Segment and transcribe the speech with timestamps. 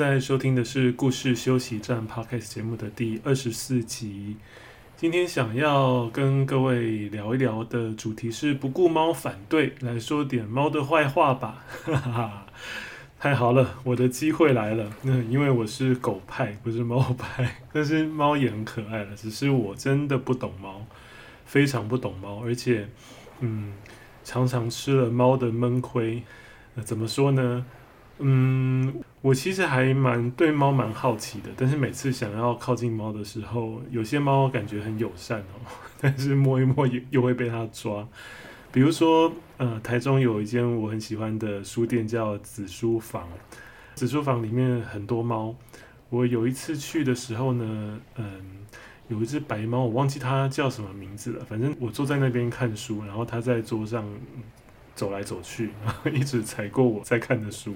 [0.00, 4.38] 在收听的是故事休息站 Podcast 节目的第二十四集。
[4.96, 11.62] 今天想要跟各位聊一聊的主题是不顾猫反对，来说点猫的坏话吧。
[11.84, 12.46] 哈哈，
[13.18, 14.90] 太好了，我的机会来了。
[15.02, 19.14] 那因为我是狗派，不是猫派， 但是猫也很可爱了。
[19.14, 20.80] 只是我真的不懂猫，
[21.44, 22.88] 非常不懂猫，而且
[23.40, 23.74] 嗯，
[24.24, 26.22] 常常吃了猫的闷亏。
[26.72, 27.66] 那怎么说呢？
[28.22, 35.64] 嗯，我其实还蛮对猫蛮好奇的，但是每次想要靠近猫的时候，有些猫感觉很友善哦，
[36.00, 38.06] 但是摸一摸又又会被它抓。
[38.70, 43.26] 比如说，呃，台中有一间我很喜欢的书店叫紫书房，
[43.94, 45.54] 紫书房里面很多猫。
[46.10, 48.26] 我有一次去的时候呢，嗯，
[49.08, 51.44] 有一只白猫，我忘记它叫什么名字了。
[51.44, 54.04] 反正我坐在那边看书，然后它在桌上。
[55.00, 57.74] 走来走去，然 后一直踩过我在看的书。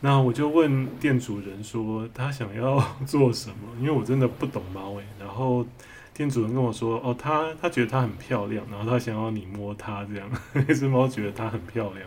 [0.00, 3.56] 那我就问店主人说，他想要做什么？
[3.80, 5.04] 因为我真的不懂猫诶。
[5.18, 5.64] 然后
[6.12, 10.30] 店主人跟我说，哦，他他觉得它很漂亮，然后他想要你摸它，这样。
[10.52, 12.06] 那只猫觉得它很漂亮。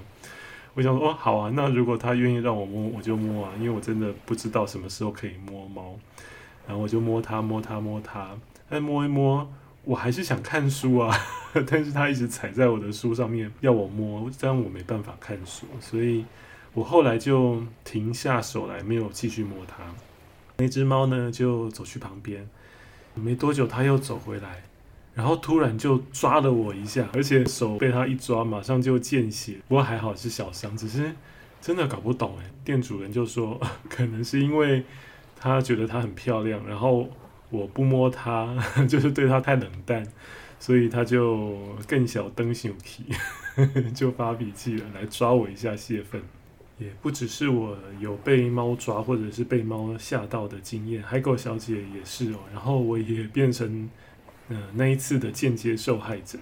[0.76, 5.98] 我想说，哦，好啊，那如果他愿意让我摸，我就摸啊，因为我真的不知道什么时候可以摸猫。
[6.68, 8.30] 然后我就摸它，摸它，摸它，
[8.70, 9.52] 再摸一摸。
[9.84, 11.12] 我还是想看书啊，
[11.66, 16.24] 但是他一直踩在我的书上面要我摸，这样我没办法看书，所以
[16.74, 19.84] 我后来就停下手来，没有继续摸它。
[20.58, 22.48] 那只猫呢，就走去旁边，
[23.16, 24.62] 没多久它又走回来，
[25.16, 29.58] 然后突然就抓了我一下，而且手被它一抓，马上就见血。
[29.68, 31.12] 不过还好是小伤，只是
[31.60, 32.46] 真的搞不懂哎。
[32.64, 34.84] 店主人就说， 可能是因为
[35.40, 37.10] 他觉得它很漂亮，然后。
[37.52, 38.58] 我不摸它，
[38.90, 40.04] 就是对它太冷淡，
[40.60, 41.56] 所以它就
[41.88, 43.06] 更小灯小气，
[43.94, 46.20] 就发脾气了，来抓我一下泄愤。
[46.80, 52.40] 也不只是我有被猫抓或者是被猫吓到的经验，海狗小姐也是哦。
[52.52, 53.88] 然后我也变成
[54.50, 56.40] 呃那一次的间接受害者。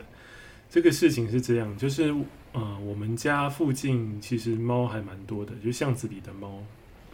[0.69, 2.15] 这个事情是这样，就是
[2.53, 6.63] 呃我们家附近其实猫还蛮多的，就巷子里的猫，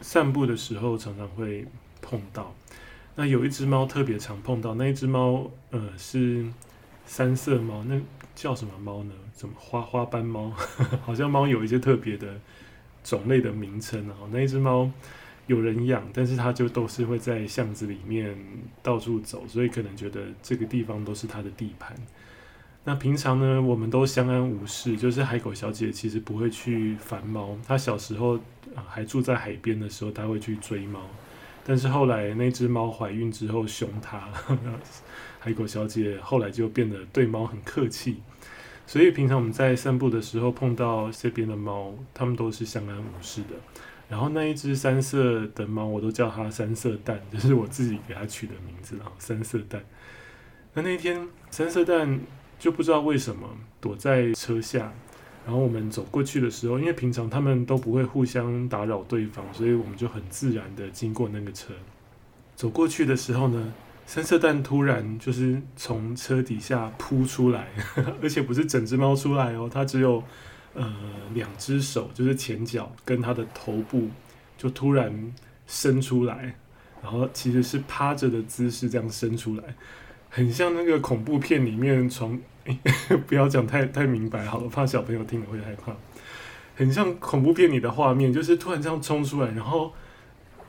[0.02, 1.66] 散步的时候常常会
[2.04, 2.54] 碰到。
[3.16, 6.46] 那有一只猫特别常碰到，那一只猫，呃，是
[7.06, 8.00] 三色猫，那
[8.36, 9.14] 叫什么猫呢？
[9.38, 10.52] 什么花花斑猫？
[11.06, 12.40] 好像猫有一些特别的
[13.04, 14.16] 种类的名称啊。
[14.32, 14.92] 那一只猫
[15.48, 18.38] 有人养，但是它就都是会在巷子里面
[18.84, 21.96] 到处走，所以可能觉得这个地方都是它的地盘。
[22.84, 27.58] 那平常呢，我们都相安无事，就是海狗小姐其实不会去烦猫。
[27.66, 28.38] 她小时候
[28.88, 31.00] 还住在海边的时候，她会去追猫。
[31.68, 34.30] 但是后来那只猫怀孕之后凶它，
[35.40, 38.22] 海狗小姐后来就变得对猫很客气，
[38.86, 43.56] 所以平常我们在散步的时候碰到这边的猫，它们都是相安无事的。
[44.08, 49.84] 然后那一只三色的猫，我都叫它三色蛋，就是我自己给它取的名字，然后三色蛋。
[50.76, 52.20] 那那天三色蛋
[52.60, 53.50] 就不知道为什么
[53.82, 54.94] 躲在车下。
[55.46, 61.72] 然后我们走过去的时候，因为平常他们都不会互相打扰对方，所以我们就很自然的经过那个车。
[62.56, 63.72] 走过去的时候呢，
[64.08, 67.68] 三色蛋突然就是从车底下扑出来，
[68.24, 70.24] 而且不是整只猫出来哦，它只有
[70.74, 70.92] 呃
[71.36, 74.08] 两只手，就是前脚跟它的头部
[74.58, 75.32] 就突然
[75.68, 76.56] 伸出来，
[77.04, 79.76] 然后其实是趴着的姿势这样伸出来，
[80.32, 82.42] 很像那个恐怖片里面从。
[83.28, 85.94] 不要讲太太明白好了，怕小朋友听了会害怕。
[86.76, 89.94] 很像恐怖片里的画面，就是突然这样冲出来，然后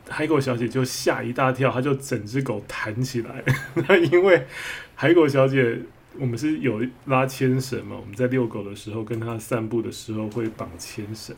[0.09, 3.43] 海狗小姐就吓一大跳，她就整只狗弹起来。
[4.13, 4.47] 因为
[4.95, 5.81] 海狗小姐，
[6.19, 11.35] 我们是有拉牵绳嘛，我们在遛狗的时候，跟它散步的时候会绑牵绳。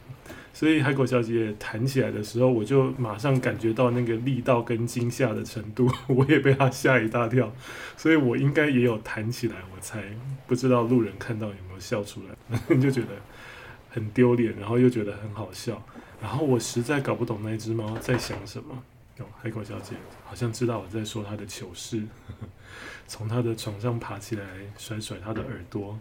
[0.52, 7.52] 所以海狗小姐弹起来的时候，我就马上感觉到那个力道跟惊吓的程度， 我也被它吓一大跳，
[7.96, 10.02] 所以我应该也有弹起来，我猜，
[10.46, 13.08] 不知道路人看到有没有笑出来， 就觉得
[13.88, 15.80] 很丢脸，然后又觉得很好笑，
[16.20, 18.82] 然后我实在搞不懂那只猫在想什么。
[19.18, 19.94] 哦，海狗小姐
[20.24, 22.02] 好像知道我在说她的糗事，
[23.06, 24.44] 从她的床上爬起来，
[24.76, 25.98] 甩甩她的耳朵，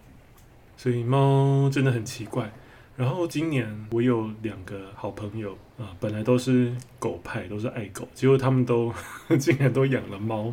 [0.75, 2.51] 所以猫真的很奇怪。
[2.95, 8.91] 然后今年我有两个好朋友啊，本来都是狗派，都是爱狗，结果他们都
[9.39, 10.51] 竟然都养了猫，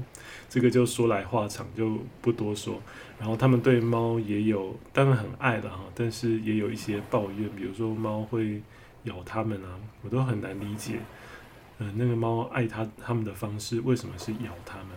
[0.51, 2.79] 这个就说来话长，就不多说。
[3.19, 8.61] 然后他们对猫也有，当然很爱了哈，但是也有一些抱怨，比如说猫会
[9.05, 10.99] 咬他们啊，我都很难理解，
[11.97, 14.89] 那个猫爱它它们的方式为什么是咬它们？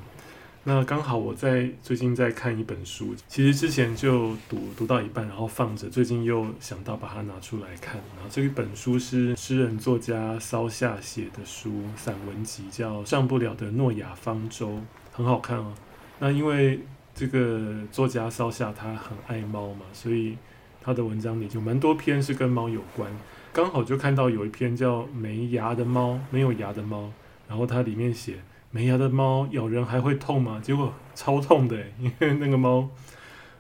[0.64, 7.96] 那刚好我在最近在看一本书，其实之前就读读到一半，然后放着，最近又想到把它拿出来看。
[8.16, 14.72] 然后这一本书是诗人作家骚夏写的书，散文集叫《上不了的诺亚方舟》，
[15.14, 15.74] 很好看哦。
[16.20, 16.82] 那因为
[17.16, 20.38] 这个作家骚夏他很爱猫嘛，所以
[20.82, 23.10] 他的文章里就蛮多篇是跟猫有关。
[23.58, 27.12] 刚好就看到有一篇叫《没牙的猫》，没有牙的猫，
[27.48, 28.36] 然后它里面写。
[28.70, 30.60] 没牙的猫咬人还会痛吗？
[30.62, 32.88] 结果超痛的，因为那个猫，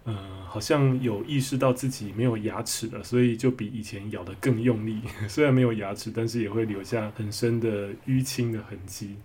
[0.06, 0.16] 嗯、
[0.46, 5.02] 好像有意识到自己没有牙齿了，所以就比以前咬得更用力。
[5.28, 9.16] 虽然没有牙齿，但是也会留下很深的淤青的痕迹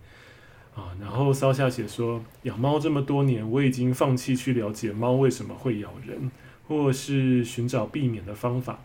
[0.75, 0.97] 啊。
[0.99, 6.31] 然后骚夏写说，养猫这么多年，我已经放弃去了解猫为什么会咬人，
[6.67, 8.79] 或是寻找避免的方法。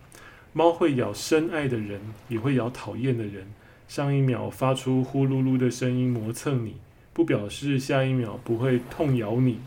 [0.57, 3.45] 猫会咬深爱的人，也会咬讨厌的人。
[3.87, 6.77] 上一秒发出呼噜噜的声音磨蹭你。
[7.13, 9.59] 不表示下一秒不会痛咬你。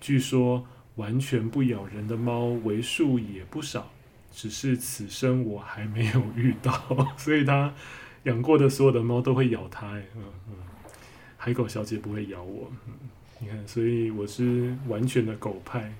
[0.00, 3.90] 据说完全不咬人的猫为数也不少，
[4.32, 6.80] 只是此生我还没有遇到。
[7.18, 7.74] 所以他
[8.22, 9.96] 养过的所有的猫都会咬他。
[10.14, 10.54] 嗯嗯，
[11.36, 12.70] 海狗小姐不会咬我。
[12.86, 12.94] 嗯，
[13.40, 15.92] 你看，所以我是完全的狗派。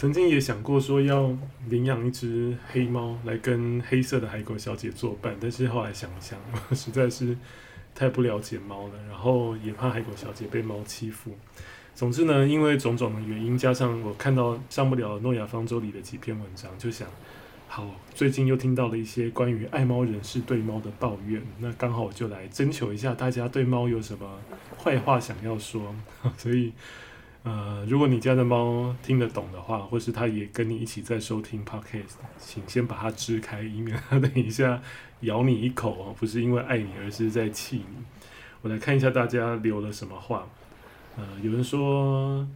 [0.00, 1.30] 曾经也想过说要
[1.68, 6.38] 领养一只黑猫来跟黑色的海狗小姐作伴，但是后来想想，
[6.74, 7.36] 实在是。
[7.94, 11.32] 太不了解猫了，然后也怕海狗小姐被猫欺负。
[11.94, 17.06] 总之呢，因为种种的原因，加上我看到上不了诺亚方舟里的几篇文章，就想，
[17.68, 24.38] 好，最近又听到了一些关于爱猫人士对猫的抱怨，那刚好我就来征求一下大家对猫有什么
[24.78, 25.94] 坏话想要说，
[26.38, 26.72] 所以。
[27.42, 34.82] 呃，如果你家的猫听得懂的话，或是它也跟你一起在收听 Podcast，请先把它支开，以免它等一下
[35.20, 38.04] 咬你一口哦，不是因为爱你，而是在气你。
[38.60, 40.46] 我来看一下大家留了什么话。
[41.16, 42.46] 呃，有人说，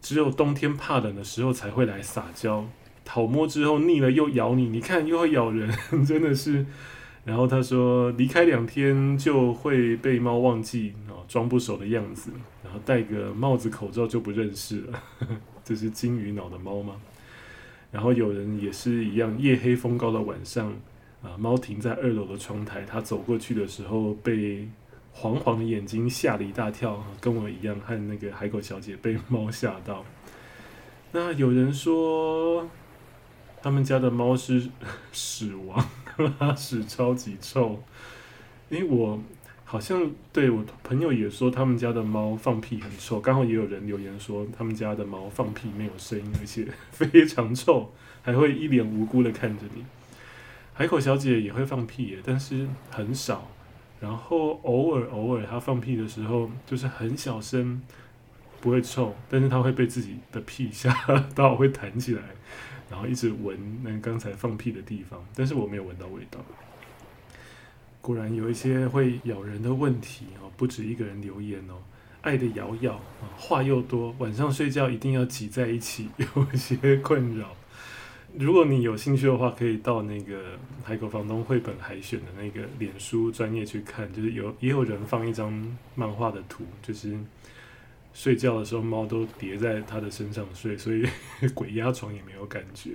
[0.00, 2.64] 只有冬天怕冷的时候才会来撒娇，
[3.04, 5.68] 讨摸之后腻了又咬你，你看又会咬人，
[6.06, 6.64] 真的是。
[7.24, 12.30] 然后他说，离开两天就会被猫忘记哦，装不熟的样子，
[12.64, 15.02] 然后戴个帽子口罩就不认识了，
[15.62, 16.96] 这是金鱼脑的猫吗？
[17.92, 20.72] 然后有人也是一样，夜黑风高的晚上
[21.22, 24.66] 啊，猫停在二楼的窗台，他走过去的时候被
[25.12, 30.04] 黄黄的眼睛吓了一大跳，跟我一样，和那个海狗小姐被猫吓到。
[31.12, 32.66] 那有人说
[33.62, 34.68] 他们家的猫是
[35.12, 35.84] 屎王。
[36.38, 37.82] 拉屎超级臭，
[38.68, 39.18] 因为我
[39.64, 47.90] 好像对我朋友也说他们家的猫放屁很臭，刚好也有人留言说他们家的猫放屁没有声音，而且非常臭，
[48.20, 49.82] 还会一脸无辜的看着你。
[50.74, 53.50] 海口小姐也会放屁耶，但是很少，
[53.98, 57.80] 然后偶尔偶尔她放屁的时候就是很小声，
[58.60, 60.92] 不会臭，但是她会被自己的屁吓
[61.34, 62.22] 到，会弹起来。
[62.90, 66.40] 然后一直闻那刚才放屁的地方，但是我没有闻到味道。
[68.00, 71.74] 果然有一些会咬人的问题哦，不止一个人留言哦。
[72.22, 77.54] 爱的咬咬啊，话又多，晚上睡觉一定要挤在一起， 有一些困扰。
[78.36, 87.18] 如果你有兴趣的话，可以到那个海狗房东绘本海选的那个脸书专业去看，就是有也有人放一张漫画的图，就是。
[88.12, 91.06] 睡觉的时候，猫都叠在他的身上睡，所以
[91.54, 92.90] 鬼压床也没有感觉。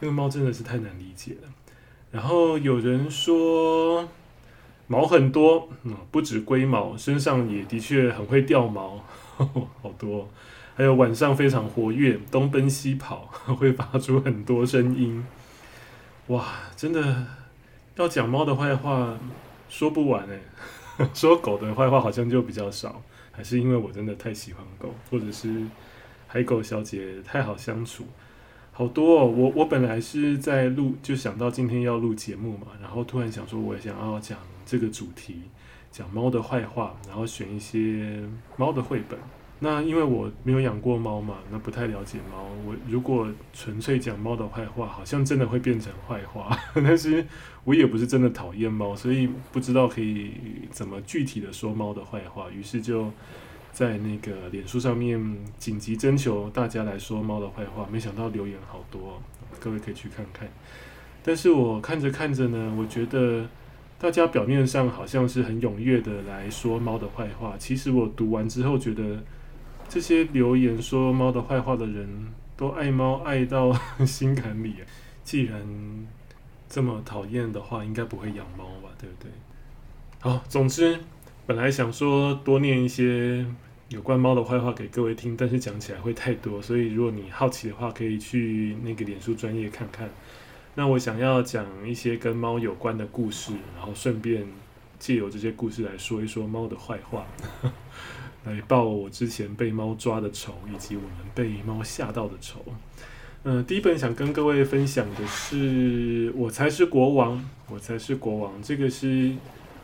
[0.00, 1.48] 那个猫真的是太难理解了。
[2.10, 4.08] 然后有人说
[4.86, 9.04] 毛很多，嗯，不止龟毛，身上也的确很会掉毛，
[9.36, 10.28] 呵呵，好多。
[10.76, 15.24] 还有晚上非常活跃，东奔西跑， 会发出很多声音。
[16.28, 16.44] 哇，
[16.76, 17.26] 真的
[17.96, 19.18] 要讲猫的坏话
[19.68, 23.02] 说不完哎， 说狗的坏话好像就比较少。
[23.36, 25.66] 还是因为我真的太喜欢狗，或者是
[26.26, 28.04] 海狗小姐太好相处，
[28.72, 29.26] 好多哦。
[29.26, 35.42] 我我本来是在录，就想到今天要录节目嘛，然后突然想说，我也想要讲这个主题，
[35.90, 38.22] 讲猫的坏话，然后选一些
[38.56, 39.18] 猫的绘本。
[39.60, 42.44] 那因为我没有养过猫嘛，那不太了解猫。
[42.66, 46.54] 我如果纯粹讲猫的坏话，好像真的会变成坏话。
[46.74, 47.24] 但是
[47.64, 50.32] 我也不是真的讨厌猫，所以不知道可以
[50.70, 52.50] 怎么具体的说猫的坏话。
[52.50, 53.10] 于是就
[53.72, 59.22] 在那个脸书上面紧急征求大家来说猫的坏话，没想到留言好多，
[59.58, 60.46] 各位可以去看看。
[61.22, 63.46] 但是我看着看着呢，我觉得
[63.98, 69.22] 大家表面上好像是很踊跃的来说猫的坏话，其实我读完之后觉得，
[69.88, 73.72] 这些留言说猫的坏话的人都爱猫爱到
[74.06, 74.76] 心坎里。
[75.22, 75.62] 既然
[76.68, 78.90] 这么讨厌的话，应该不会养猫吧？
[78.98, 79.30] 对不对？
[80.20, 80.98] 好，总之
[81.46, 83.46] 本来想说多念一些。
[83.90, 90.08] 有关猫的坏话给各位听，但是讲起来会太多，所以如果你好奇的话，可以去那个脸书专业看看。
[90.74, 94.44] 那我想要讲一些跟猫有关的故事，然后顺便
[94.98, 97.26] 借由这些故事来说一说猫的坏话，
[98.44, 102.64] 来报我之前被猫抓的仇，以及我们被猫吓到的仇。
[103.42, 109.34] 嗯、第一本想跟各位分享的是《我才是国王》，我才是国王，这个是。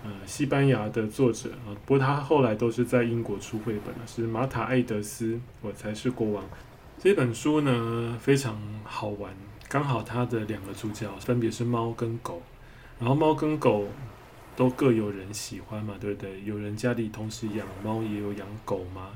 [0.03, 6.43] 呃，西班牙的作者啊，不过他后来都是在英国出绘本了，是马塔艾德斯，我才是国王。
[6.99, 9.31] 这本书呢非常好玩，
[9.69, 12.41] 刚好他的两个主角分别是猫跟狗，
[12.99, 13.89] 然后猫跟狗
[14.61, 16.45] 都各有人喜欢嘛，对不对？
[16.45, 19.09] 有人家里同时养猫也有养狗吗？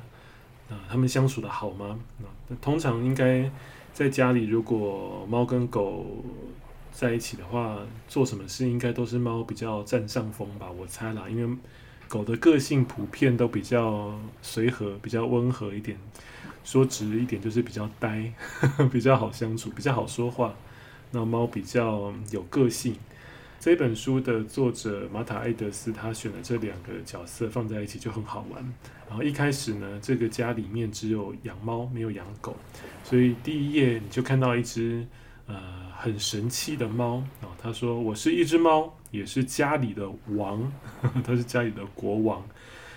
[0.71, 2.01] 啊，他们相处的好吗？
[2.49, 3.51] 那通常应该
[3.93, 6.07] 在家里，如果猫跟狗
[6.91, 11.29] 在一起的话，做什么事应该都是猫比较占上风吧，我猜啦。
[11.29, 11.59] 因为
[12.09, 15.99] 狗的个性普遍都比较随和，比较温和一点。
[16.65, 20.55] 说直一点就是比较呆，呵 呵比较好相处，比较好说话。
[21.11, 22.97] 那猫比较有个性。
[23.65, 28.63] 这本书的作者马塔·艾德斯他选的这两个角色放在一起就很好玩。
[29.09, 32.55] 然后一开始呢，这个家里面只有养猫没有养狗，
[33.03, 35.07] 所以第一页你就看到一只
[35.47, 35.57] 呃。
[35.97, 37.49] 很神气的猫啊！
[37.57, 40.07] 他说：“我是一只猫，也是家里的
[40.37, 40.61] 王，
[41.01, 42.47] 呵呵，他是家里的国王。”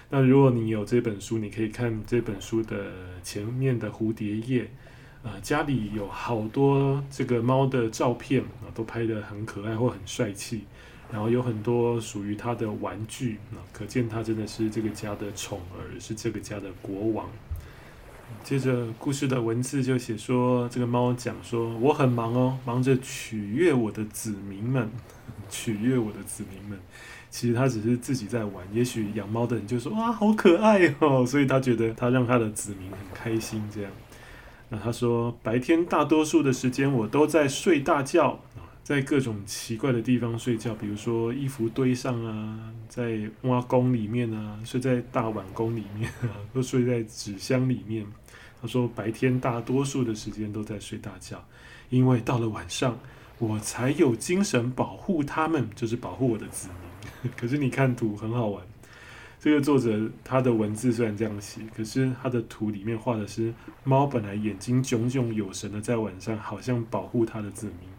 [0.10, 2.92] 那如果你有这本书，你可以看这本书的
[3.24, 4.70] 前面的蝴蝶页，
[5.28, 10.64] 呃，家里有好多这个猫的照片啊，都拍得很可爱或很帅气，
[11.12, 17.28] 然后有很多属于他的玩具啊，可见他真的是这个家的宠儿，是这个家的国王。
[18.42, 24.90] 接着故事的文字就写说，这个猫讲说，我很忙哦，忙着取悦我的子民们，
[25.50, 26.80] 取悦我的子民们。
[27.30, 28.66] 其实他只是自己在玩。
[28.72, 33.92] 也许养猫的人就说，哇，好可爱哦，所以他觉得他让他的子民很开心这样。
[34.70, 38.40] 那他说，白天大多数的时间我都在睡大觉，
[38.84, 42.60] 在各种奇怪的地方睡觉，比如说衣服堆上啊，
[42.90, 48.06] 在挖沟里面啊，睡在大碗公里面啊，都睡在纸箱里面。
[48.62, 51.44] 他说白天大多数的时间都在睡大觉，
[51.90, 52.98] 因为到了晚上
[53.38, 56.68] 我才有精神保护他们，就是保护我的子
[57.24, 57.32] 民。
[57.38, 58.64] 可是你看图很好玩，
[59.40, 63.54] 这个作者他的文字虽然这样写，可是他的图里面画的是
[63.84, 67.90] 猫本来眼睛炯炯有神的，在晚上好像保护他的子民。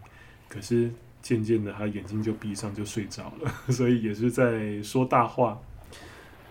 [0.48, 0.90] 可是
[1.22, 5.58] 渐渐的，他眼睛就闭上，就睡着了， 所以也是在说大话。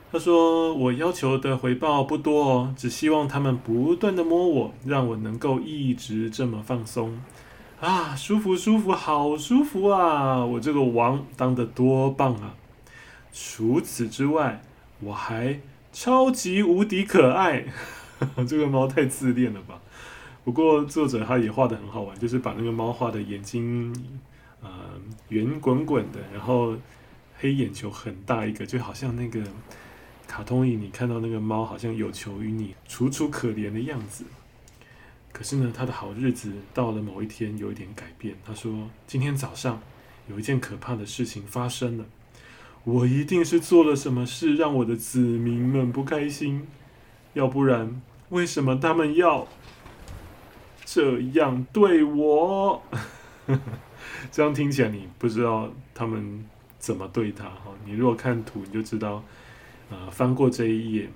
[0.09, 7.19] 他说：“我要求的回报不多哦，只希望他们不断的摸我，让我能够一直这么放松
[7.81, 10.45] 啊，舒服舒服，好舒服啊！
[10.45, 12.55] 我这个王当得多棒啊！
[13.33, 14.61] 除此之外，
[14.99, 15.59] 我还
[15.91, 17.65] 超级无敌可爱。
[18.47, 19.81] 这个猫太自恋了吧？”
[20.43, 23.93] 不过作者他也画的很好玩，就是把那个猫画的眼睛，
[24.61, 24.69] 呃，
[25.27, 26.77] 圆滚滚的，然后
[27.37, 29.43] 黑眼球很大一个，就好像那个
[30.25, 34.23] 卡通里你看到那个猫好像有求于你，楚楚可怜的样子。
[35.33, 38.33] 可是呢，他的好日子到了某一天有一点改变。
[38.45, 39.79] 他说：“今天早上
[40.29, 42.05] 有一件可怕的事情发生了，
[42.87, 46.65] 我一定是做了什么事让我的子民们不开心，
[47.33, 49.45] 要不然为什么他们要？”
[50.85, 52.81] 这样对我，
[54.31, 56.45] 这样听起来你不知道他们
[56.79, 57.73] 怎么对他哈。
[57.85, 59.21] 你如果看图，你就知道，
[59.89, 61.09] 呃，翻过这一页，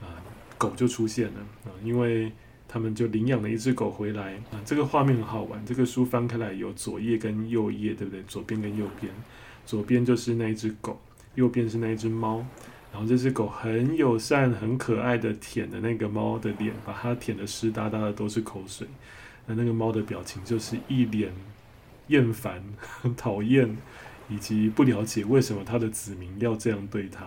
[0.00, 0.14] 啊、
[0.56, 2.30] 狗就出现了啊、因为
[2.68, 8.22] 他们就领养了一只狗回来啊、这个画面很好玩，这个书翻开来有左页跟右页，对不对？
[8.28, 9.12] 左边跟右边，
[9.64, 11.00] 左边就是那一只狗，
[11.34, 12.44] 右边是那只猫。
[12.92, 18.88] 然后这只狗很友善、很可爱的舔的那个猫的脸，把它舔得湿哒哒的都是口水。
[19.46, 21.32] 那那个猫的表情就是一脸
[22.08, 22.62] 厌烦、
[23.00, 23.76] 很 讨厌，
[24.28, 27.26] 以及不了解为什么它的子民要这样对它。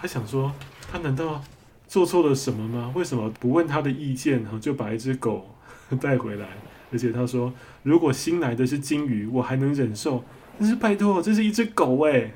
[0.00, 0.54] 他想说，
[0.90, 1.44] 他难道
[1.86, 2.90] 做错了什么吗？
[2.96, 5.54] 为什么不问他的意见，然后就把一只狗
[6.00, 6.48] 带回来？
[6.90, 7.52] 而且他说，
[7.82, 10.24] 如果新来的是金鱼，我还能忍受。
[10.60, 12.34] 但是拜托，这是一只狗诶。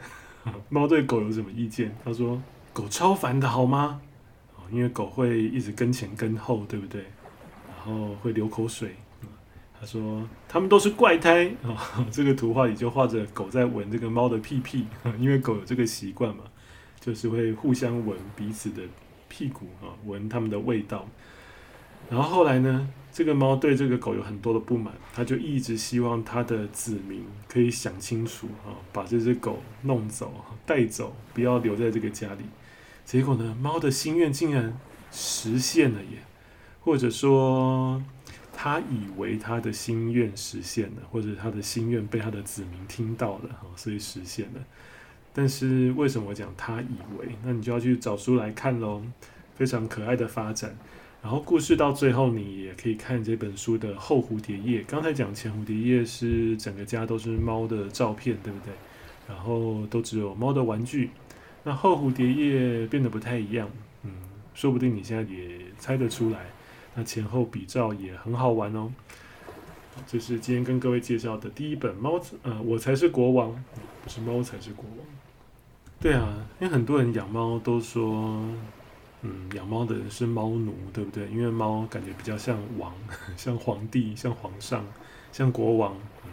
[0.71, 1.95] 猫对狗有什么意见？
[2.03, 4.01] 他说：“狗超烦的，好吗？
[4.71, 7.03] 因为狗会一直跟前跟后，对不对？
[7.69, 8.97] 然后会流口水。
[9.79, 11.77] 他说他们都是怪胎、哦。
[12.11, 14.87] 这个图画里就画着狗在闻这个猫的屁屁，
[15.21, 16.45] 因为狗有这个习惯嘛，
[16.99, 18.81] 就是会互相闻彼此的
[19.29, 21.07] 屁股啊，闻它们的味道。
[22.09, 32.43] 然后后来呢，这个猫对这个狗有很多的不满，他就一直希望他的子民可以想清楚啊，把这只狗弄走、带走，不要留在这个家里。
[33.05, 34.77] 结果呢，猫的心愿竟然
[35.13, 36.25] 实现了耶，
[36.81, 38.03] 或者说
[38.53, 44.61] 他以为他的心愿实现了，或者他的心愿被他的子民听到了，所以实现了。
[45.33, 47.29] 但是为什么我讲他以为？
[47.45, 49.01] 那你就要去找书来看喽，
[49.55, 50.77] 非常可爱的发展。
[51.25, 54.85] 然后故事到最后，你也可以看这本书的后蝴蝶页。
[54.87, 58.75] 刚才讲前蝴蝶页是整个家都是猫的照片，对不对？
[59.27, 61.09] 然后都只有猫的玩具。
[61.63, 63.67] 那后蝴蝶页变得不太一样，
[64.03, 64.11] 嗯，
[64.53, 66.45] 说不定你现在也猜得出来。
[66.95, 68.93] 那前后比照也很好玩哦。
[70.07, 73.51] 这是今天跟各位介绍的第一本《猫》，呃，我才是国王，
[74.03, 75.07] 不是猫才是国王。
[75.99, 78.45] 对啊，因为很多人养猫都说。
[79.27, 81.27] 嗯，养猫的人是猫奴，对不对？
[81.29, 82.93] 因为猫感觉比较像王，
[83.39, 84.85] 像皇帝，像皇上，
[85.33, 85.97] 像国王。
[86.25, 86.31] 嗯，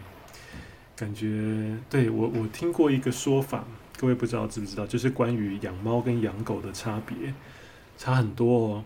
[0.94, 3.64] 感觉对我我听过一个说法，
[3.96, 4.86] 各位不知道知不知道？
[4.86, 7.32] 就是关于养猫跟养狗的差别，
[7.96, 8.84] 差很多哦。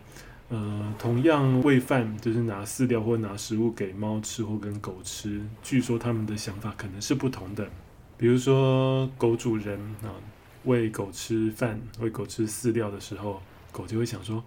[0.51, 7.69] 呃，同样喂饭，就是拿饲料或拿食物给猫吃或跟狗吃，据说他们的想法可能是不同的。
[8.17, 10.15] 比如说，狗主人啊，
[10.63, 13.43] 喂狗吃饭、喂狗吃饲料的时候。
[13.77, 14.43] 狗就会想说：“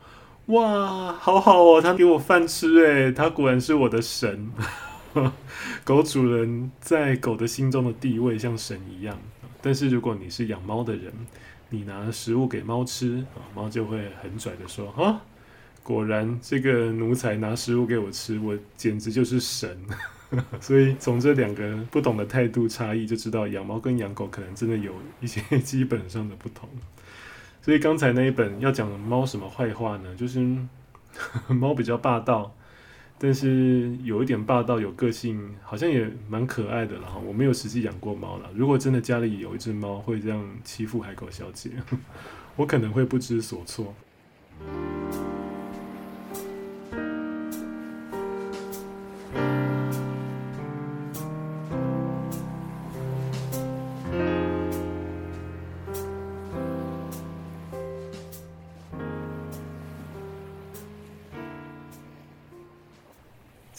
[0.47, 4.49] 哇，好好哦，它给我饭吃，诶，它果然是我的神。
[5.85, 9.15] ”狗主人在狗的心中的地位像神一样。
[9.61, 11.13] 但是如果你是养猫的人，
[11.69, 15.21] 你拿食物给猫吃，猫就会很拽的说：“啊，
[15.83, 19.77] 果然这个奴才拿食物给我吃，我简直就是神。
[20.61, 26.69] ”所以从这两个不同的态度差异，就知道养猫跟养狗可能真的有一些 基本上的不同。
[27.61, 30.15] 所以刚才那一本要讲猫什么坏话呢？
[30.15, 30.39] 就是
[31.49, 32.55] 猫比较霸道，
[33.17, 37.19] 但是有一点霸道，有个性，好像也蛮可爱的了哈。
[37.19, 41.71] 我没有实际养过猫了，如果真的家里有一只猫会这样欺负海狗小姐，
[42.55, 43.93] 我可能会不知所措。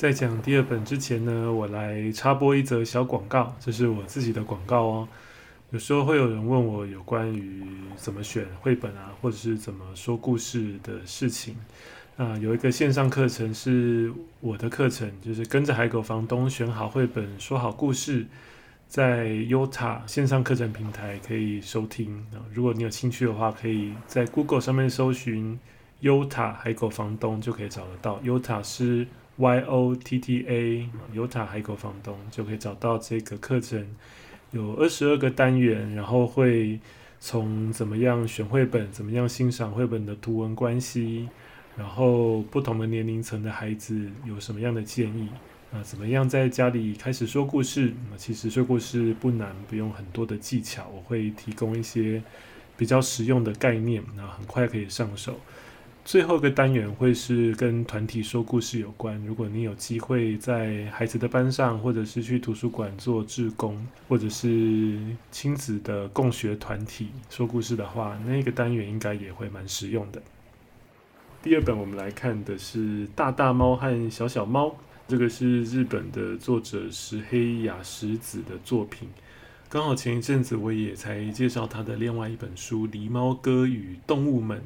[0.00, 5.08] 在讲第二本之前呢，我来插播一则小广告，这是我自己的广告哦。
[5.72, 11.54] 有时候会有人问我有关于怎么选绘本啊，或者是怎么说故事的事情
[12.16, 12.34] 啊。
[12.38, 14.10] 有一个线上课程是
[14.40, 18.24] 我的课程，就是跟着海狗房东选好绘本，说好故事，
[18.88, 22.40] 在 Yota 线上课程平台可以收听啊。
[22.54, 25.60] 如果你有兴趣的话，可以在 Google 上面搜寻
[26.00, 28.18] Yota 海狗房东就可以找得到。
[28.20, 29.06] Yota 是
[29.40, 33.86] Y O T T A Yota 海口房东就可以找到这个课程，
[34.50, 36.78] 有二十二个单元，然后会
[37.18, 41.26] 从怎么样选绘本，怎么样欣赏绘本的图文关系，
[41.74, 45.30] 然后不同的年龄层的孩子有什么样的建议
[45.72, 45.82] 啊？
[45.82, 47.94] 怎么样在家里开始说故事？
[48.10, 52.22] 那其实说故事不难，不用很多的技巧，我会提供一些
[52.76, 55.40] 比较实用的概念，那很快可以上手。
[56.10, 59.16] 最后一个单元会是跟团体说故事有关。
[59.24, 64.98] 如果你有机会在孩子的班上，或者是去图书馆做志工，或者是
[65.30, 70.20] 亲子的共学团体说故事的话，那个单元应该也会蛮实用的。
[71.44, 74.66] 第二本我们来看的是《大大猫和小小猫》，
[75.06, 79.08] 这个是日本的作者石黑雅石子的作品。
[79.68, 84.58] 刚好前一阵子我也才介绍他的另外一本书《狸猫哥与动物们》。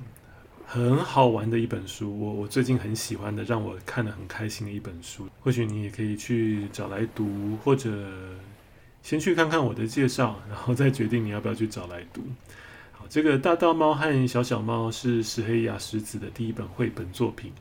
[0.67, 5.29] 很好玩的一本书，我我最近很喜欢的，让我看得很开心的一本书。
[5.41, 7.91] 或许你也可以去找来读，或者
[9.03, 12.23] 先去看看我的介绍，然后再决定你要不要去找来读。
[12.93, 17.53] 好，这个大大猫和小小猫是石黑雅石子的第一本绘本作品。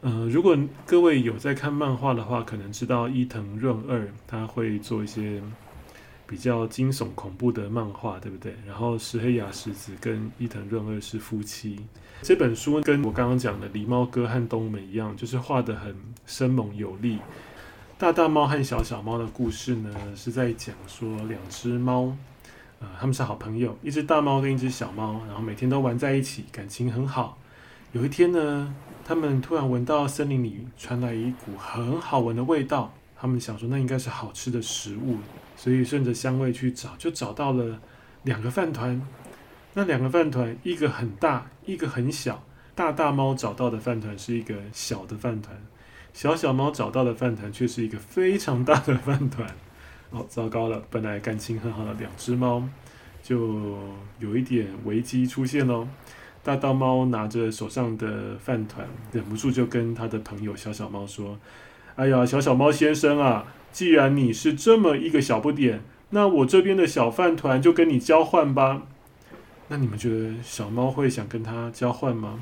[0.00, 5.42] 呃，如果各位有在看漫画的话，可能知道伊藤润二他会做一些。
[6.28, 8.54] 比较惊悚恐怖的漫画，对不对？
[8.66, 11.80] 然后石黑雅石子跟伊藤润二是夫妻。
[12.20, 17.18] 这本书跟我刚刚讲的《狸猫哥和动物们》一样，就是画得很生猛有力。
[17.96, 22.14] 大大猫和小小猫的故事呢，是在讲说两只猫，
[22.78, 27.38] 呃，他们是好朋友，一只大猫跟一只小猫，然后每天都玩在一起，感情很好。
[27.92, 32.92] 有一天呢，他们突然闻到森林里传来一股很好闻的味道。
[33.20, 35.16] 他们想说那应该是好吃的食物，
[35.58, 37.80] 所以顺着香味去找，就找到了
[38.22, 39.02] 两个饭团。
[39.74, 42.42] 那两个饭团，一个很大，一个很小。
[42.74, 45.60] 大大猫找到的饭团是一个小的饭团，
[46.12, 49.46] 小小猫找到的饭团却是一个非常大的饭团。
[50.10, 50.82] 哦，糟糕了！
[50.88, 52.62] 本来感情很好的两只猫，
[53.20, 53.76] 就
[54.20, 55.86] 有一点危机出现喽。
[56.42, 61.38] 大大猫拿着手上的饭团，忍不住就跟他的朋友小小猫说
[61.96, 63.44] ：“哎呀，小小猫先生啊，
[63.78, 68.82] 既然你是这么一个小不点，那我这边的小饭团就跟你交换吧。”
[69.70, 72.40] 那你们觉得小猫会想跟他交换吗？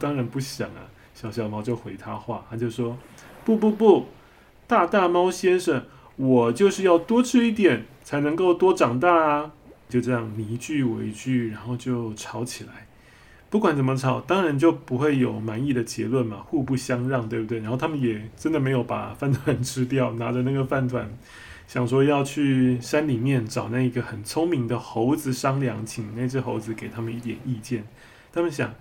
[0.00, 0.90] 当然不想啊！
[1.14, 2.98] 小小猫就回他话，他就说
[3.46, 4.08] ：“不不不，
[4.66, 5.84] 大大猫先生，
[6.16, 9.52] 我就是要多吃一点，才能够多长大啊！”
[9.88, 12.88] 就这样你一句我一句，然后就吵起来。
[13.52, 17.58] 不管怎么吵，当然就不会有满意的结论嘛，互不相让，对不对？
[17.58, 21.06] 然后他们也真的没有把饭团吃掉，拿着那个饭团。
[21.66, 27.84] 想说要去山里面找那个很聪明的猴子商量，请那只猴子给他们一点意见。
[28.32, 28.74] 他们想，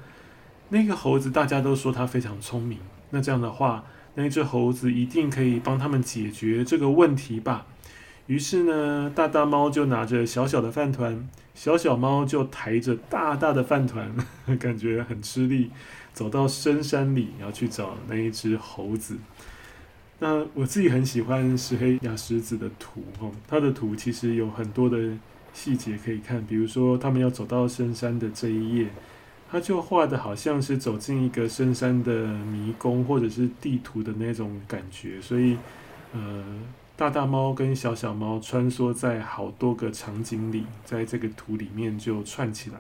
[0.70, 2.80] 那个猴子大家都说他非常聪明，
[3.10, 3.84] 那这样的话，
[4.16, 7.66] 那只猴子一定可以帮他们解决这个问题吧。
[8.32, 14.10] 于是呢，大大猫就拿着小小的饭团，小小猫就抬着大大的饭团，
[14.58, 15.70] 感觉很吃力，
[16.14, 19.18] 走到深山里要去找那一只猴子。
[20.20, 24.98] 那我自己很喜欢石黑雅石子的图哦，他的图其实有很多的
[25.52, 28.88] 细节可以看，比如说他们要走到深山的这一页，
[29.52, 35.58] 他就画的好像是走进一个深山的迷宫或者是地图的那种感觉，所以
[36.14, 36.44] 呃，
[37.02, 42.78] 大大猫跟小小猫穿梭在好多个场景里，在这个图里面就串起来，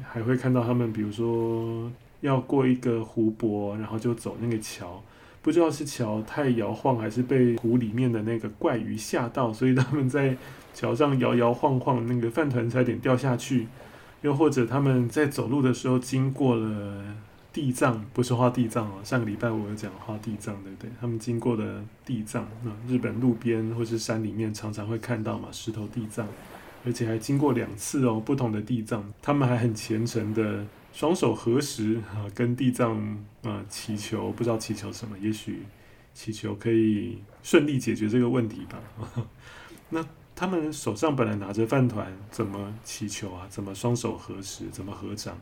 [0.00, 5.02] 还会看到他们，比如说要过一个湖泊，然后就走那个桥。
[5.42, 10.36] 不知道是桥太摇晃，还是被湖里面的那个怪鱼吓到，所以他们在
[10.72, 13.66] 桥上摇摇晃晃，那个饭团差点掉下去。
[14.20, 17.04] 又或者他们在走路的时候经过了
[17.52, 20.90] 地藏，不是画地藏哦，上个礼拜我有讲画地藏，对不对？
[21.00, 26.26] 他们经过的地藏，那日本路边或是山里面常常会看到嘛，石头地藏，
[26.84, 30.66] 而且还经过两次哦，不同的地藏，他们还很虔诚的。
[30.94, 35.62] 双手合十啊，跟地藏啊祈求，不知道祈求什么，也许
[36.12, 38.78] 祈求可以顺利解决这个问题吧。
[39.88, 43.46] 那他们手上本来拿着饭团，怎么祈求啊？
[43.48, 44.66] 怎么双手合十？
[44.66, 45.38] 怎么合掌？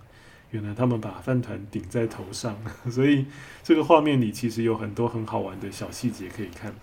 [0.50, 2.56] 原来他们把饭团顶在头上，
[2.90, 3.26] 所以
[3.62, 6.74] 这个画面里其实有很多很好玩的小细节可以看。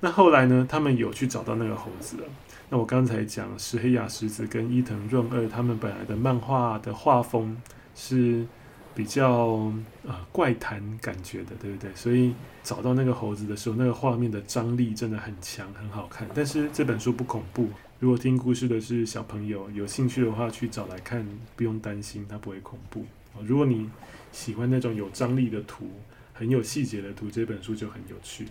[0.00, 2.24] 那后来呢，他们有去找到那个猴子了。
[2.70, 7.60] 那我刚才讲石黑雅石子跟伊藤润二他们本来的漫画的画风。
[8.00, 8.46] 是
[8.94, 9.72] 比较
[10.06, 11.92] 呃怪谈感觉的，对不对？
[11.96, 16.28] 所以找到那个猴子的时候，那个画面的张力真的很强，很好看。
[16.32, 17.68] 但是这本书不恐怖，
[18.00, 23.04] 如果听故事的是小朋友，有兴趣的话去找来看，不用担心，它不会恐怖。
[23.44, 23.90] 如果你
[24.30, 25.90] 喜欢那种有张力的图，
[26.32, 28.46] 很有细节的图，这本书就很有趣。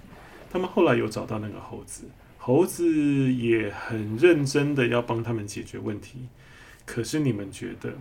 [0.52, 2.04] 他们后来有找到那个猴子，
[2.38, 6.28] 猴子也很认真的要帮他们解决问题。
[6.86, 7.94] 可是你们觉得？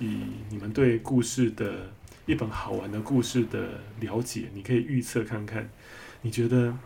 [0.00, 1.92] 以你们对故事的
[2.26, 5.70] 一本好玩的故事的了解，你可以预测看看，
[6.22, 6.76] 你觉得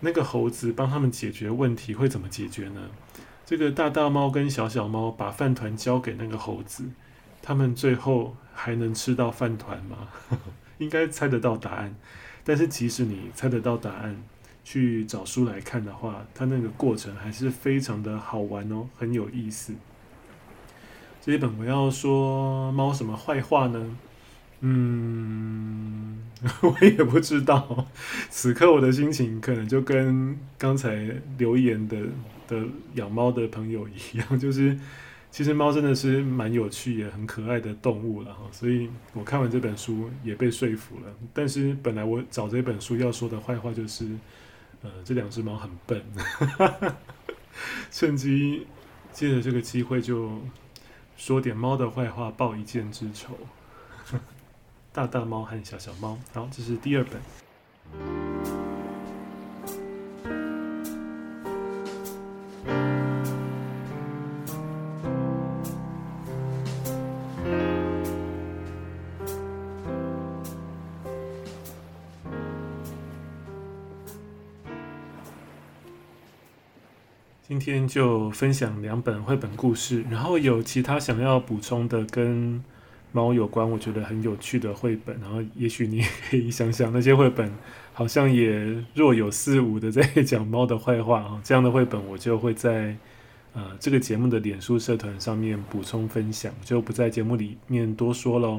[0.00, 2.90] 那个猴子帮他们解决问题会怎么解决呢？
[3.46, 6.84] 这个大大猫跟小小猫把饭团交给那个猴子，
[7.42, 10.08] 他们最后还能吃到饭团吗？
[10.78, 11.94] 应该猜得到答案。
[12.42, 14.16] 但是即使你猜得到答案，
[14.64, 19.74] 去找书来看的话，它那个过程还是非常的好玩哦，很有意思。
[21.20, 23.96] 这一本我要说猫什么坏话呢？
[24.66, 26.20] 嗯，
[26.62, 27.86] 我也不知道。
[28.30, 31.98] 此刻我的心情可能就跟刚才留言的
[32.48, 34.74] 的养猫的朋友一样， 就是
[35.30, 38.40] 其实猫真的是蛮有趣也很可爱的动物了哈。
[38.52, 41.14] 所以我看完这本书也被说服了。
[41.34, 44.06] 但是本来我找这本书要说的坏话就是，
[44.82, 46.02] 呃，这两只猫很笨，
[47.92, 48.66] 趁机
[49.12, 50.40] 借着这个机会就。
[51.16, 53.38] 说点猫的坏话，报一箭之仇。
[54.94, 57.20] 大大猫和小小猫，好，这是第二本。
[77.42, 82.62] 今天就分享两本绘本故事，然后有其他想要补充的跟
[83.14, 87.48] 猫有关，我觉得很有趣的绘本，然后也许你 可以想想那些绘本
[87.92, 88.60] 好像也
[88.92, 91.40] 若有似无的在讲猫的坏话啊。
[91.46, 92.96] 这样的绘本我就会在
[93.52, 98.58] 呃这个节目的脸书社团上面补充分享，就不在节目里面多说喽。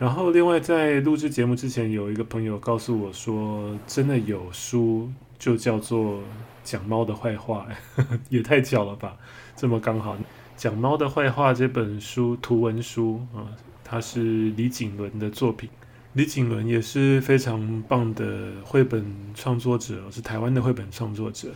[0.00, 6.20] 然后另外在录制节目之前，有一个朋友告诉我说，真的有书就叫做
[6.64, 7.68] 讲猫的坏话，
[8.28, 9.16] 也太巧了吧，
[9.54, 10.16] 这么刚好。
[10.62, 13.50] 讲猫的坏话这本书图文书啊，
[13.82, 15.68] 它是李景伦的作品。
[16.12, 21.48] 李景伦也是非常棒的绘本创作者，是台湾的绘本创作者。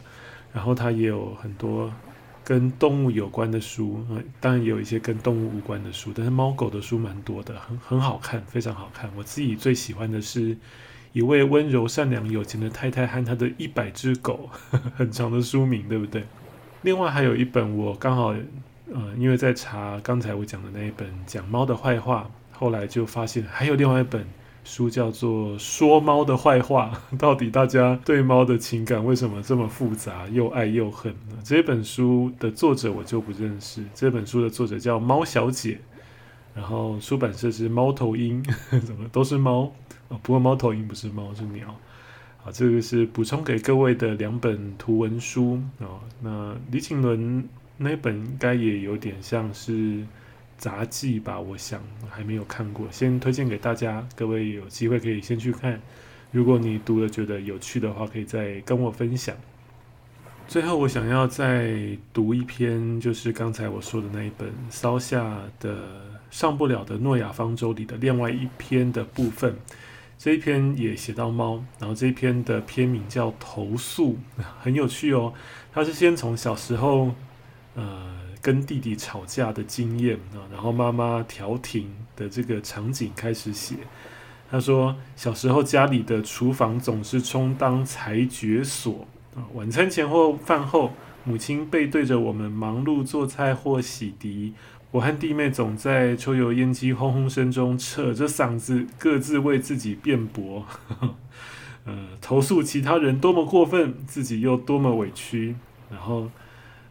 [0.52, 1.88] 然后他也有很多
[2.42, 4.04] 跟动物有关的书，
[4.40, 9.08] 当然也有一些跟动物无关的书，但是猫狗的书蛮多的，很很好看，非常好看。
[9.16, 10.58] 我自己最喜欢的是
[11.12, 14.50] 一位温柔善良有钱的太太和她的一百只狗，
[14.98, 16.24] 很长的书名，对不对？
[16.82, 18.34] 另外还有一本我刚好。
[18.92, 24.24] 呃，因为在查刚才我讲的那一本讲猫的坏话，后来就发现还有另外一本
[24.62, 26.92] 书叫做《说猫的坏话》。
[27.18, 31.36] 到底大家对猫的情感为什么这么复杂，又爱又恨呢？
[31.42, 33.84] 这本书的作者我就不认识。
[33.92, 35.80] 这本书的作者叫猫小姐，
[36.54, 38.40] 然后出版社是猫头鹰，
[38.86, 39.72] 怎么都是猫
[40.08, 41.74] 哦，不过猫头鹰不是猫，是鸟。
[42.38, 45.98] 好，这个是补充给各位的两本图文书哦。
[46.20, 47.48] 那李景伦。
[47.78, 50.02] 那本应该也有点像是
[50.56, 55.80] 杂记吧，我想还没有看过，先推荐给大家，各位有机会可以先去看。
[56.32, 59.36] 如果你读了觉得有趣的话，可以再跟我分享。
[60.48, 61.76] 最后，我想要再
[62.14, 65.76] 读一篇，就是刚才我说的那一本烧下的
[66.30, 69.54] 上不了的诺亚方舟里的另外一篇的部分。
[70.16, 74.14] 这一篇也写到猫，然后这一篇的篇名叫《投诉》，
[74.60, 75.34] 很有趣哦。
[75.72, 77.14] 它是先从小时候。
[77.76, 78.06] 呃，
[78.40, 83.76] 跟弟弟吵架的经验啊，然后妈妈调停的这个场景开始写。
[84.50, 94.52] 他说，小时候家里的厨房总是充当裁决所啊，晚餐前或饭后，母亲背对着我们忙碌做菜或洗涤，
[94.90, 100.64] 我和弟妹总在抽油烟机轰轰声中扯着嗓子各自为自己辩驳，
[101.84, 105.56] 呃，投诉其他人多么过分，自己又多么委屈，
[105.90, 106.30] 然后。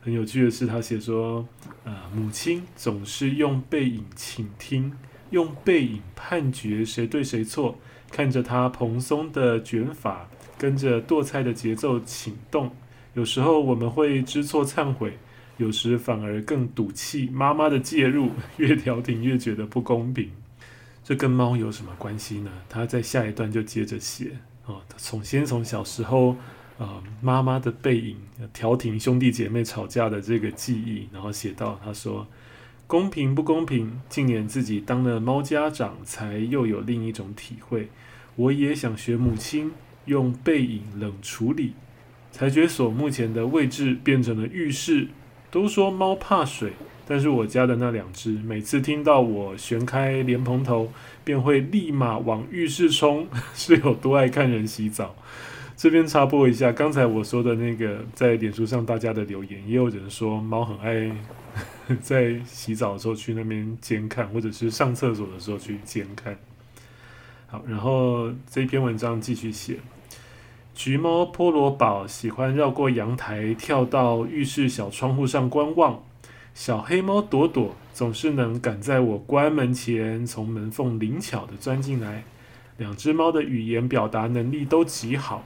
[0.06, 1.44] 很有趣的是，他写说，
[1.84, 4.94] 呃，母亲总是用背影倾听，
[5.32, 7.76] 用背影判决谁对谁错，
[8.12, 12.70] 看着他蓬松的卷发，跟着剁菜的节奏请动。
[13.16, 15.18] 有时候我们会知错忏悔，
[15.58, 17.28] 有时反而更赌气。
[17.34, 20.30] 妈妈的介入，越调停越觉得不公平。
[21.04, 22.52] 这跟猫有什么关系呢？
[22.70, 24.34] 他在下一段就接着写，
[24.68, 26.36] 哦，从先从小时候。
[26.78, 28.18] 啊，妈妈的背影，
[28.52, 32.28] 调停兄弟姐妹吵架的这个记忆，然后写到他说
[32.86, 34.02] ：“公平不公平？
[34.10, 37.90] 近年自己当了猫家长，才又有另一种体会。
[38.36, 39.72] 我也想学母亲
[40.06, 41.74] 用背影冷处理。
[42.32, 45.08] 裁决所目前的位置变成了浴室。
[45.52, 46.74] 都说猫怕水，
[47.08, 50.92] 但是我家的那两只，每次听到我旋开莲蓬头，
[51.24, 55.16] 便会立马往浴室冲，是有多爱看人洗澡。”
[55.78, 61.12] 这边插播一下，刚才我说的那个在脸书上大家的留言，也有人说猫很爱
[62.02, 66.38] 在洗澡的时候去那边监看，或者是上厕所的时候去监看。
[67.48, 69.78] 好，然后这篇文章继续写，
[70.74, 76.02] 橘猫波罗宝喜欢绕过阳台，跳到浴室小窗户上观望。
[76.54, 82.24] 小黑猫朵朵总是能赶在我关门前，从门缝灵巧地钻进来。
[82.78, 85.44] 两只猫的语言表达能力都极好。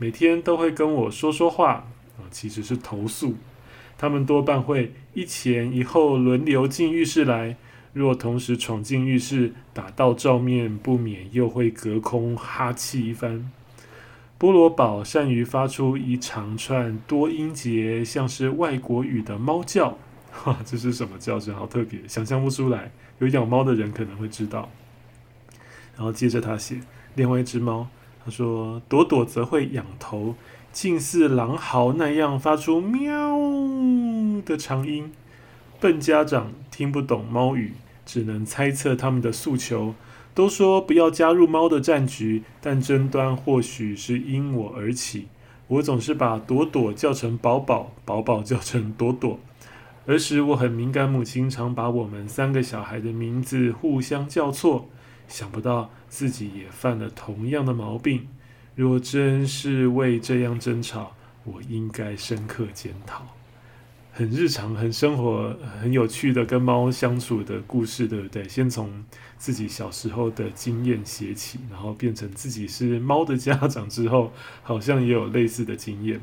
[0.00, 1.84] 每天都会跟我说说话
[2.16, 3.34] 啊，其实是投诉。
[3.98, 7.54] 他们多半会一前一后轮流进浴室来，
[7.92, 13.52] 若同时闯进浴室，打到照面，不免又会隔空哈气一番。
[14.38, 19.98] 波罗宝善于发出一长串多音节，像是外国语的猫叫。
[20.32, 21.54] 哈，这是什么叫声？
[21.54, 22.90] 好特别，想象不出来。
[23.18, 24.70] 有养猫的人可能会知道。
[25.94, 26.80] 然后接着他写
[27.16, 27.86] 另外一只猫。
[28.24, 30.34] 他说：“朵朵则会仰头，
[30.72, 33.38] 近似狼嚎那样发出喵
[34.44, 35.10] 的长音。
[35.80, 37.72] 笨家长听不懂猫语，
[38.04, 39.94] 只能猜测他们的诉求。
[40.34, 45.26] 都说不要加入猫的战局，但争端或许是因我而起。
[45.66, 49.38] 我总是把朵朵叫成宝宝，宝宝叫成朵朵。
[50.06, 54.88] 儿时我很敏感，母亲常把我们三个小孩的名字互相叫错。
[55.30, 58.26] 想不到。”自己也犯了同样的毛病。
[58.74, 61.14] 若真是为这样争吵，
[61.44, 63.24] 我应该深刻检讨。
[64.12, 68.48] 很日常、很生活、很有趣的跟猫相处的故事，对不对？
[68.48, 69.04] 先从
[69.38, 74.32] 自己小时候的经验写起，然后变成自己是猫的家长之后，
[74.64, 76.20] 好像也有类似的经验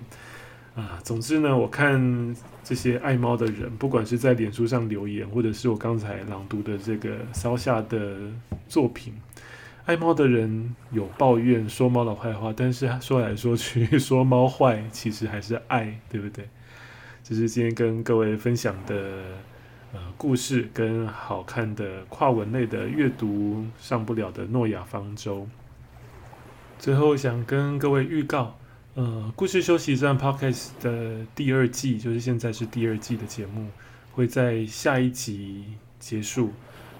[0.77, 0.97] 啊。
[1.03, 8.17] 总之呢，我看这些爱猫的人，不管是在脸书上留言，或者是我刚才朗读的这个烧下的
[8.69, 9.13] 作品，
[9.85, 16.47] 爱猫的人有抱怨说猫的坏话，但是说来说去 说猫坏，其实还是爱，对不对？
[17.23, 18.95] 这是今天跟各位分享的
[19.91, 25.45] 呃故事，跟好看的跨文类的阅读上不了的诺亚方舟。
[26.79, 28.57] 最后想跟各位预告，
[28.97, 33.69] 呃，故事休息站 Podcast 的第二季，就是现在是第二季的节目，
[34.11, 35.65] 会在下一集
[35.99, 36.51] 结束。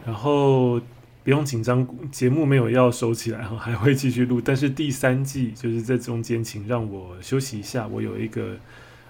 [0.06, 0.80] 然后
[1.24, 4.40] 不用紧张，节目没有要收起来哈，还会继续录。
[4.40, 8.56] 但是第三季就是在中间，请让我休息一下，我有一个。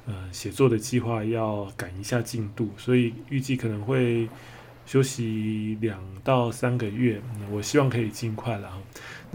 [0.06, 4.30] 呃，写作的计划要赶一下进度，所以预计可能会
[4.86, 7.22] 休息两到三个月。
[7.52, 8.72] 我希望可以尽快了。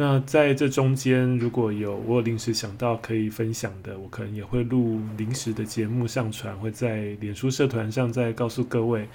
[0.05, 9.07] 那在这中间，如果有我临时想到可以分享的，我可能也会录临时的节目上传，会在脸书社团上再告诉各位。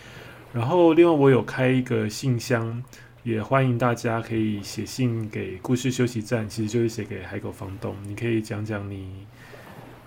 [0.54, 2.82] 然后，另外我有开一个信箱，
[3.23, 7.93] 也欢迎大家可以写信给故事休息站，其实就是写给海狗房东。
[8.08, 9.12] 你可以讲讲你。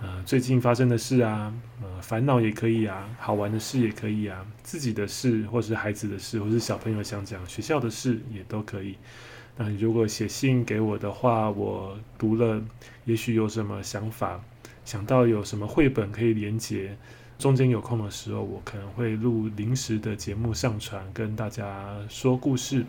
[0.01, 8.95] 呃，最近发生的事啊，呃，烦恼也可以啊，好玩的事也可以啊，自己的事，或是孩子的事，或是小朋友想讲学校的事也都可以。
[9.63, 12.59] 那你如果写信给我的话，我读了，
[13.05, 14.43] 也许有什么想法，
[14.83, 16.97] 想到有什么绘本可以连接，
[17.37, 22.83] 中间有空的时候，我可能会录临时的节目上传，跟大家说故事。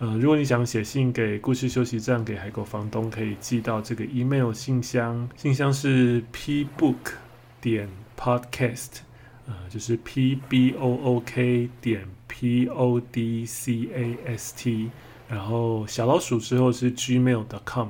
[0.00, 7.12] 呃，如果你想写信给故事休息站，给海狗房东，可以寄到这个 email 信箱，信箱是 pbook
[7.60, 8.98] 点 podcast，
[9.46, 14.90] 呃，就是 p b o o k 点 p o d c a s t，
[15.30, 17.88] 然后小老鼠之后是 gmail.com，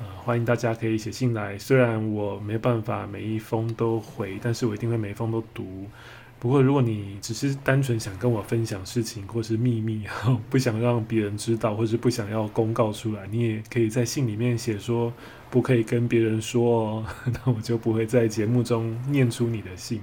[0.00, 5.86] 呃，欢迎大家可以写信来，虽然我没办法每一封都回，但是我一定会每一封都读。
[6.38, 10.04] 不过，如果你只是单纯想跟我分享事情，或是秘密，
[10.50, 15.12] 不想让别人知道，或是不想要公告出来，你也可以在信里面写说
[15.50, 17.06] 不可以跟别人说哦，
[17.44, 20.00] 那我就不会在节目中念出你的信。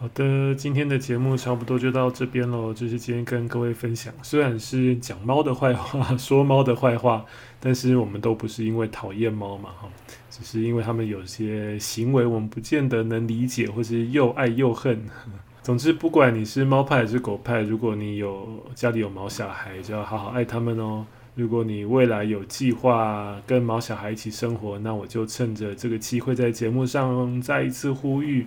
[0.00, 2.72] 好的，今天的节目差不多就到这边喽。
[2.72, 7.24] 就是今天跟各位分享，虽然是讲猫的坏话，说猫的坏话，
[7.58, 9.88] 但是我们都不是因为讨厌猫嘛，哈，
[10.30, 15.04] 只是因为他们有些行为我们不见得能理解，或是又爱又恨。
[15.64, 21.04] 总之，不管你是猫派还是狗派，如果你有家里有毛小孩，就要好好爱他们哦。
[21.34, 28.46] 如果你未来有计划跟毛小孩一起生活，那我就趁着这个机会在节目上再一次呼吁，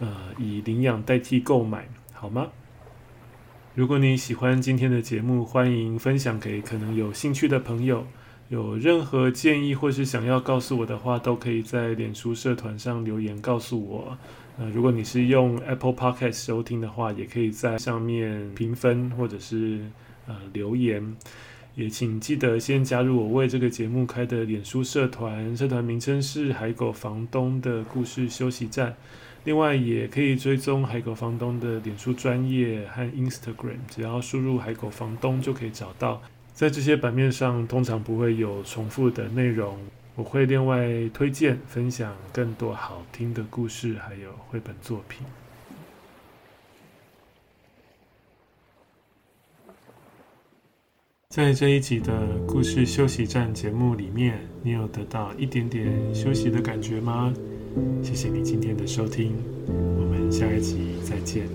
[0.00, 0.08] 呃，
[0.38, 2.48] 以领养代替购买，好吗？
[3.74, 8.04] 如果你喜欢今天的节目，欢迎分享给可能有兴趣的朋友。
[8.48, 14.18] 有任何建议或是想要告诉我的话，都可以在脸书社团上留言告诉我。
[14.58, 19.88] 呃，如果你是用 Apple Podcast 收听的话，也可以在上面评分或者是
[20.26, 21.14] 呃留言。
[21.76, 28.96] 也请记得先加入我为这个节目开的脸书社团，社团名称是海狗房东的故事休息站。
[29.44, 36.20] 另外，也可以追踪海狗房东的脸书专业和 Instagram，只要输入海狗房东就可以找到。
[36.52, 39.78] 在这些版面上，通常不会有重复的内容。
[40.14, 45.24] 我会另外推荐分享更多好听的故事，还有绘本作品。
[51.30, 57.32] 在这一集的故事休息站节目里面，你有得到一点点休息的感觉吗？
[58.02, 59.32] 谢谢你今天的收听，
[59.68, 61.48] 我们下一集再见。